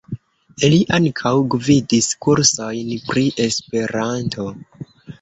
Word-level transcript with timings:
Li 0.71 0.79
ankaŭ 0.97 1.33
gvidis 1.57 2.09
kursojn 2.27 2.93
pri 3.13 3.29
Esperanto. 3.49 4.53